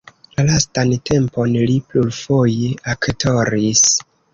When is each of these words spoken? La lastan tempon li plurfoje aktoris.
La 0.37 0.45
lastan 0.47 0.93
tempon 1.11 1.55
li 1.67 1.77
plurfoje 1.93 2.75
aktoris. 2.99 3.91